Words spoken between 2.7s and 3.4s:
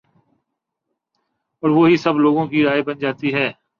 بن جاتی